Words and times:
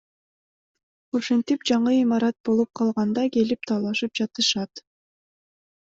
Ушинтип 1.19 1.67
жаңы 1.71 1.93
имарат 1.99 2.37
болуп 2.51 2.73
калганда 2.83 3.29
келип 3.39 3.71
талашып 3.73 4.21
жатышат. 4.25 4.87